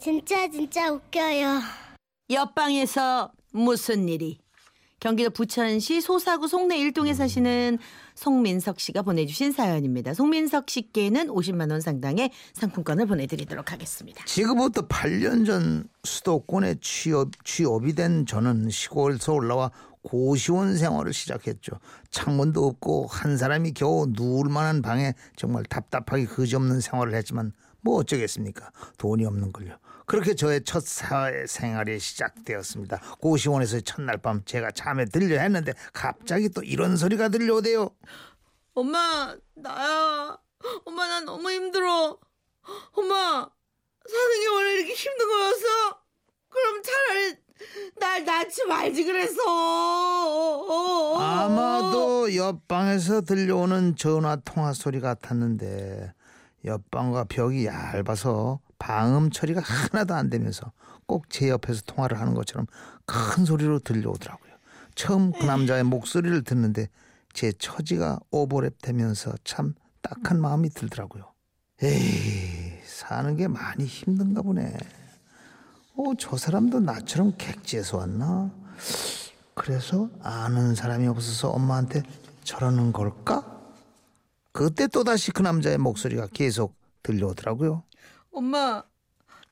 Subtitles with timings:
[0.00, 1.60] 진짜 진짜 웃겨요.
[2.30, 4.38] 옆방에서 무슨 일이?
[4.98, 7.78] 경기도 부천시 소사구 송내 일동에 사시는
[8.14, 10.14] 송민석 씨가 보내주신 사연입니다.
[10.14, 14.24] 송민석 씨께는 50만 원 상당의 상품권을 보내드리도록 하겠습니다.
[14.24, 19.70] 지금부터 8년 전 수도권에 취업, 취업이 된 저는 시골에서 올라와
[20.02, 21.72] 고시원 생활을 시작했죠.
[22.10, 28.70] 창문도 없고 한 사람이 겨우 누울 만한 방에 정말 답답하게 그지없는 생활을 했지만 뭐 어쩌겠습니까?
[28.98, 29.76] 돈이 없는 걸요.
[30.06, 33.00] 그렇게 저의 첫 사회 생활이 시작되었습니다.
[33.20, 37.90] 고시원에서 첫날 밤 제가 잠에 들려 했는데 갑자기 또 이런 소리가 들려오대요.
[38.74, 40.38] 엄마 나야.
[40.84, 42.18] 엄마 나 너무 힘들어.
[42.92, 43.48] 엄마
[44.08, 46.00] 사는 게 원래 이렇게 힘든 거였어?
[46.48, 47.36] 그럼 차라리
[48.50, 49.40] 날 낳지 말지 그랬어.
[51.18, 56.12] 아마도 옆방에서 들려오는 전화 통화 소리 같았는데
[56.64, 60.72] 옆방과 벽이 얇아서 방음 처리가 하나도 안 되면서
[61.06, 62.66] 꼭 제 옆에서 통화를 하는 것처럼
[63.04, 64.50] 큰 소리로 들려오더라고요.
[64.94, 66.88] 처음 그 남자의 목소리를 듣는데
[67.32, 71.32] 제 처지가 오버랩 되면서 참 딱한 마음이 들더라고요.
[71.82, 74.76] 에이, 사는 게 많이 힘든가 보네.
[76.00, 78.50] 어, 저 사람도 나처럼 객지에서 왔나?
[79.52, 82.02] 그래서 아는 사람이 없어서 엄마한테
[82.42, 83.60] 저러는 걸까?
[84.50, 87.84] 그때 또다시 그 남자의 목소리가 계속 들려오더라고요.
[88.32, 88.82] 엄마,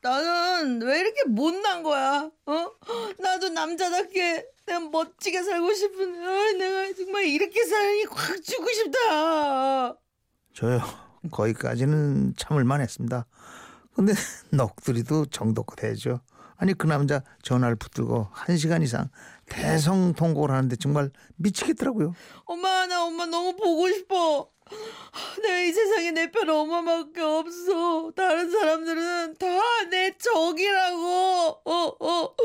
[0.01, 2.31] 나는 왜 이렇게 못난 거야?
[2.47, 2.71] 어?
[3.19, 9.95] 나도 남자답게 내가 멋지게 살고 싶은데 아, 내가 정말 이렇게 살니 확 죽고 싶다.
[10.55, 10.81] 저요
[11.29, 13.27] 거기까지는 참을 만 했습니다.
[13.93, 14.13] 근데
[14.49, 16.21] 넋두리도 정도껏 해죠.
[16.61, 19.09] 아니 그 남자 전화를 붙들고 한 시간 이상
[19.47, 22.13] 대성 통곡을 하는데 정말 미치겠더라고요.
[22.45, 24.49] 엄마 나 엄마 너무 보고 싶어.
[25.41, 28.11] 내가 이 세상에 내 편 엄마밖에 없어.
[28.15, 29.45] 다른 사람들은 다
[29.89, 31.61] 내 적이라고.
[31.65, 32.35] 어, 어.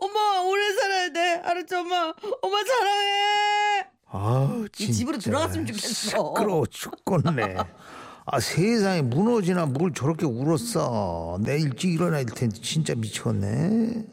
[0.00, 1.40] 엄마 오래 살아야 돼.
[1.42, 2.12] 알았죠, 엄마?
[2.42, 3.86] 엄마 사랑해.
[4.12, 6.34] 아, 이 집으로 들어갔으면 좋겠어.
[6.34, 7.56] 시끄러워 죽겠네.
[8.32, 11.38] 아 세상에 무너지나 뭘 저렇게 울었어.
[11.42, 14.06] 내 일찍 일어날 텐데 진짜 미쳤네.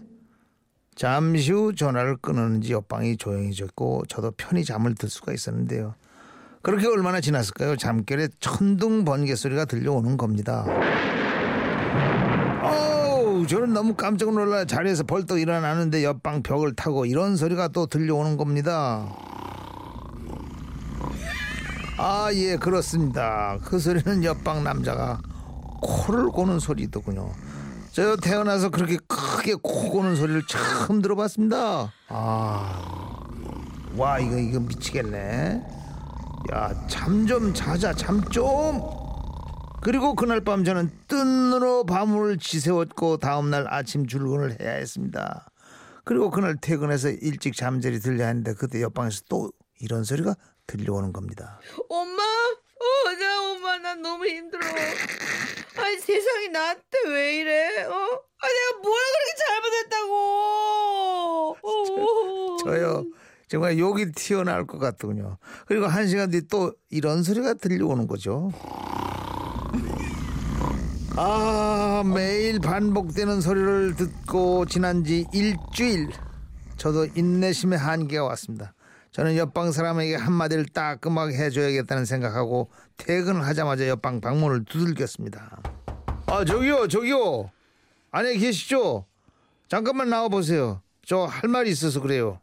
[0.95, 5.93] 잠시 후 전화를 끊었는지 옆방이 조용해졌고 저도 편히 잠을 들 수가 있었는데요.
[6.63, 7.75] 그렇게 얼마나 지났을까요?
[7.75, 10.65] 잠결에 천둥 번개 소리가 들려오는 겁니다.
[12.63, 18.35] 어우, 저는 너무 깜짝 놀라 자리에서 벌떡 일어나는데 옆방 벽을 타고 이런 소리가 또 들려오는
[18.35, 19.07] 겁니다.
[21.97, 23.57] 아, 예, 그렇습니다.
[23.63, 25.19] 그 소리는 옆방 남자가
[25.81, 27.31] 코를 고는 소리더군요.
[27.91, 31.91] 저 태어나서 그렇게 크게 코 고는 소리를 처음 들어봤습니다.
[32.09, 33.17] 아,
[33.95, 35.63] 와, 이거, 이거 미치겠네.
[36.53, 38.81] 야, 잠 좀 자자, 잠 좀.
[39.81, 45.47] 그리고 그날 밤 저는 뜬 눈으로 밤을 지새웠고 다음날 아침 출근을 해야 했습니다.
[46.03, 50.35] 그리고 그날 퇴근해서 일찍 잠자리 들려 했는데 그때 옆방에서 또 이런 소리가
[50.67, 51.59] 들려오는 겁니다.
[51.89, 52.21] 엄마?
[52.21, 54.61] 어, 나 엄마 나 너무 힘들어.
[55.77, 57.83] 아니 세상이 나한테 왜 이래?
[57.85, 57.93] 어?
[57.93, 60.13] 아 내가 뭐야 그렇게 잘못했다고?
[61.63, 62.57] 어.
[62.63, 63.05] 저요
[63.47, 65.37] 정말 욕이 튀어나올 것 같더군요.
[65.67, 68.51] 그리고 한 시간 뒤 또 이런 소리가 들려오는 거죠.
[71.15, 76.11] 아 매일 반복되는 소리를 듣고 지난 지 일주일
[76.77, 78.73] 저도 인내심의 한계가 왔습니다.
[79.11, 85.61] 저는 옆방 사람에게 한마디를 따끔하게 해줘야겠다는 생각하고 퇴근을 하자마자 옆방 방문을 두들겼습니다.
[86.27, 87.49] 아 저기요 저기요
[88.11, 89.05] 안에 계시죠?
[89.69, 90.81] 잠깐만 나와 보세요.
[91.05, 92.39] 저 할 말이 있어서 그래요.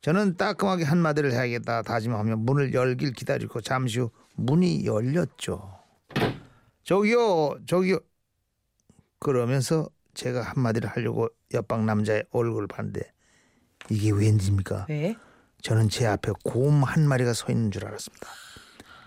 [0.00, 5.78] 저는 따끔하게 한마디를 해야겠다 다짐하며 문을 열길 기다리고 잠시 후 문이 열렸죠.
[6.84, 7.98] 저기요 저기요
[9.18, 13.00] 그러면서 제가 한마디를 하려고 옆방 남자의 얼굴을 봤는데
[13.90, 14.86] 이게 웬일입니까?
[14.88, 15.16] 왜?
[15.64, 18.28] 저는 제 앞에 곰 한 마리가 서 있는 줄 알았습니다.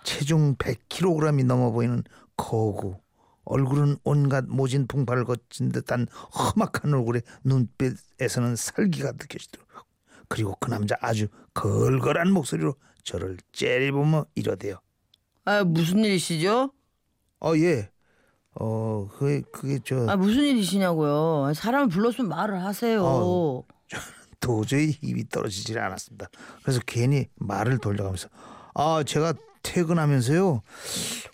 [0.04, 2.04] 체중 100kg이 넘어 보이는
[2.36, 2.98] 거구.
[3.46, 9.84] 얼굴은 온갖 모진 풍파를 거친 듯한 험악한 얼굴에 눈빛에서는 살기가 느껴지더라고요.
[10.28, 12.74] 그리고 그 남자 아주 걸걸한 목소리로
[13.04, 14.80] 저를 째려보며 이러대요.
[15.46, 16.74] 아 무슨 일이시죠?
[17.40, 17.90] 어 예.
[18.60, 21.54] 어 그게 그게 저 아 무슨 일이시냐고요?
[21.54, 23.04] 사람을 불렀으면 말을 하세요.
[23.06, 23.64] 어.
[24.40, 26.30] 도저히 힘이 떨어지질 않았습니다.
[26.64, 28.30] 그래서 괜히 말을 돌려가면서
[28.76, 30.62] 아 제가 퇴근하면서요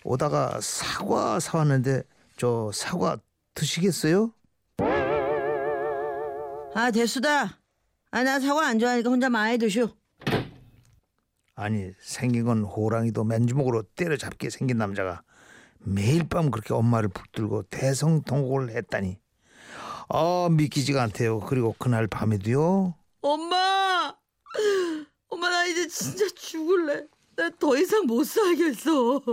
[0.04, 2.02] 오다가 사과 사왔는데
[2.36, 3.16] 저 사과
[3.54, 4.32] 드시겠어요?
[6.74, 7.60] 아 대수다.
[8.10, 9.88] 아 나 사과 안 좋아하니까 혼자 많이 드쇼.
[11.56, 15.22] 아니 생긴 건 호랑이도 맨주먹으로 때려잡게 생긴 남자가
[15.78, 19.18] 매일 밤 그렇게 엄마를 붙들고 대성통곡을 했다니
[20.08, 21.40] 아 믿기지가 않대요.
[21.40, 22.94] 그리고 그날 밤에도요.
[23.22, 24.14] 엄마!
[25.28, 27.04] 엄마, 나 이제 진짜 죽을래.
[27.36, 29.20] 나 더 이상 못 살겠어.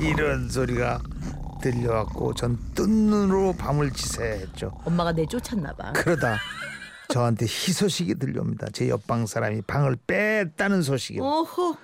[0.00, 1.00] 이런 소리가
[1.62, 4.72] 들려왔고 전 뜬 눈으로 밤을 지새했죠.
[4.84, 5.92] 엄마가 내 쫓았나 봐.
[5.92, 6.38] 그러다
[7.08, 8.68] 저한테 희소식이 들려옵니다.
[8.72, 11.22] 제 옆방 사람이 방을 뺐다는 소식이요.
[11.22, 11.76] 어허.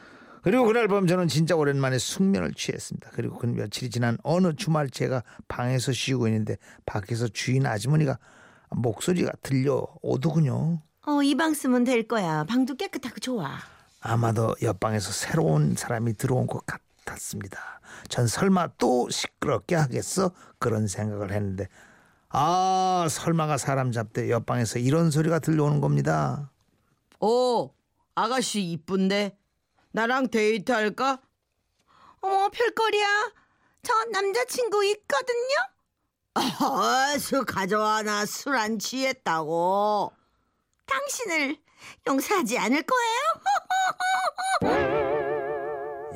[0.46, 3.10] 그리고 그날 밤 저는 진짜 오랜만에 숙면을 취했습니다.
[3.14, 8.16] 그리고 그 며칠이 지난 어느 주말 제가 방에서 쉬고 있는데 밖에서 주인 아주머니가
[8.70, 10.81] 목소리가 들려오더군요.
[11.04, 12.44] 어, 이 방 쓰면 될 거야.
[12.44, 13.56] 방도 깨끗하고 좋아.
[14.00, 17.58] 아마도 옆방에서 새로운 사람이 들어온 것 같았습니다.
[18.08, 20.31] 전 설마 또 시끄럽게 하겠어?
[20.60, 21.66] 그런 생각을 했는데
[22.28, 26.52] 아 설마가 사람 잡대 옆방에서 이런 소리가 들려오는 겁니다.
[27.19, 27.70] 오,
[28.14, 29.37] 아가씨 이쁜데?
[29.96, 31.22] 나랑 데이트할까?
[32.20, 33.32] 어머, 별거리야.
[33.82, 35.54] 저 남자친구 있거든요?
[36.34, 38.02] 아, 술 가져와.
[38.02, 40.12] 나 술 안 취했다고.
[40.84, 41.56] 당신을
[42.06, 43.16] 용서하지 않을 거예요?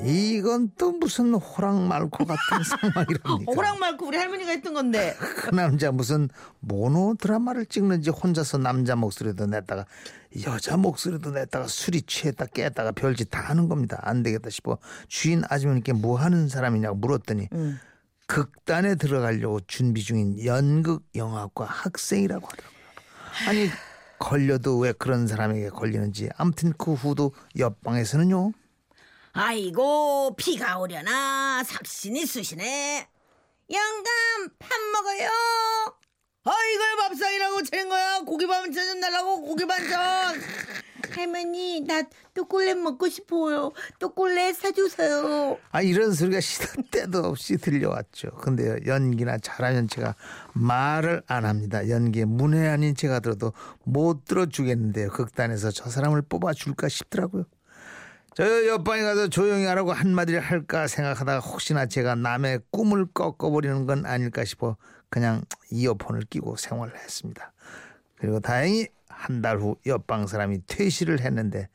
[0.05, 3.52] 이건 또 무슨 호랑 말코 같은 상황이랍니까?
[3.52, 5.14] 오랑 말고 우리 할머니가 했던 건데.
[5.37, 6.29] 그 남자 무슨
[6.61, 9.85] 모노 드라마를 찍는지 혼자서 남자 목소리도 냈다가
[10.47, 13.99] 여자 목소리도 냈다가 술이 취했다 깼다가 별짓 다 하는 겁니다.
[14.02, 17.49] 안 되겠다 싶어 주인 아주머니께 뭐 하는 사람이냐고 물었더니
[18.26, 22.81] 극단에 들어가려고 준비 중인 연극 영화과 학생이라고 하더라고요.
[23.49, 23.69] 아니
[24.19, 28.53] 걸려도 왜 그런 사람에게 걸리는지 아무튼 그 후도 옆방에서는요.
[29.32, 31.62] 아이고, 비가 오려나.
[31.65, 33.09] 삭신이 쑤시네.
[33.71, 35.29] 영감, 밥 먹어요.
[36.44, 38.21] 아, 이걸 밥상이라고 차린 거야.
[38.21, 40.41] 고기 반찬 좀 달라고, 고기 반찬.
[41.15, 42.03] 할머니, 나
[42.35, 43.73] 또꼴렛 먹고 싶어요.
[43.99, 45.59] 또꼴렛 사주세요.
[45.71, 48.31] 아 이런 소리가 시도 때도 없이 들려왔죠.
[48.37, 50.15] 근데요 연기나 잘하는 제가
[50.53, 51.88] 말을 안 합니다.
[51.88, 53.53] 연기에 문외한인 제가 들어도
[53.85, 55.11] 못 들어주겠는데요.
[55.11, 57.44] 극단에서 저 사람을 뽑아줄까 싶더라고요.
[58.41, 64.47] 저 옆방에 가서 조용히 하라고 한마디를 할까 생각하다가 혹시나 제가 남의 꿈을 꺾어버리는 건 아닐까
[64.47, 64.79] 싶어
[65.11, 67.53] 그냥 이어폰을 끼고 생활을 했습니다.
[68.17, 71.69] 그리고 다행히 한 달 후 옆방 사람이 퇴실을 했는데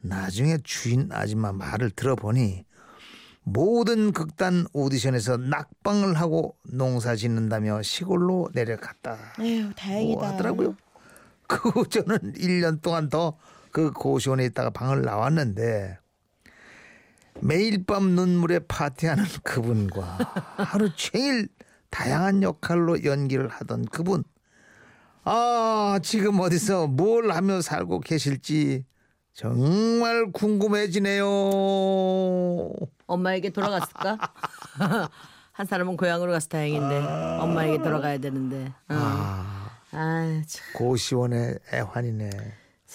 [0.00, 2.64] 나중에 주인 아줌마 말을 들어보니
[3.42, 9.18] 모든 극단 오디션에서 낙방을 하고 농사 짓는다며 시골로 내려갔다.
[9.40, 10.76] 에휴, 고 하더라고요.
[11.46, 13.36] 그 후 저는 1년 동안 더
[13.70, 15.98] 그 고시원에 있다가 방을 나왔는데
[17.40, 20.18] 매일 밤 눈물에 파티하는 그분과
[20.56, 21.48] 하루 종일
[21.90, 24.24] 다양한 역할로 연기를 하던 그분.
[25.24, 28.84] 아, 지금 어디서 뭘 하며 살고 계실지
[29.32, 31.24] 정말 궁금해지네요.
[33.06, 34.18] 엄마에게 돌아갔을까?
[35.52, 36.98] 한 사람은 고향으로 가서 다행인데
[37.40, 38.66] 엄마에게 돌아가야 되는데.
[38.66, 38.94] 어.
[38.94, 40.64] 아, 아, 참.
[40.74, 42.30] 고시원의 애환이네.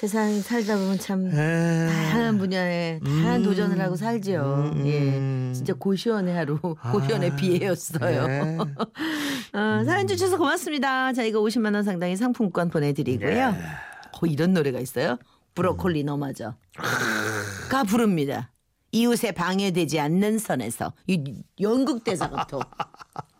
[0.01, 1.31] 세상 살다 보면 참 에.
[1.31, 4.71] 다양한 분야에 다양한 도전을 하고 살죠.
[4.74, 4.88] 음.
[4.88, 8.25] 예, 진짜 고시원의 하루, 고시원의 비애였어요.
[8.25, 8.57] 네.
[9.53, 11.13] 어, 사연 주셔서 고맙습니다.
[11.13, 13.50] 저희가 50만 원 상당의 상품권 보내드리고요.
[14.13, 15.19] 어, 이런 노래가 있어요.
[15.53, 16.56] 브로콜리 너마저.
[17.69, 18.50] 가 부릅니다.
[18.92, 22.58] 이웃에 방해되지 않는 선에서 이 연극 대사 같아.